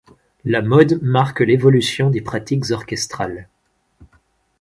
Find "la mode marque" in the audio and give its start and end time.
0.45-1.41